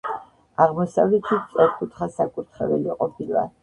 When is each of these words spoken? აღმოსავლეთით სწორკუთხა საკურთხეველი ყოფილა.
აღმოსავლეთით 0.65 1.47
სწორკუთხა 1.53 2.11
საკურთხეველი 2.19 3.01
ყოფილა. 3.01 3.51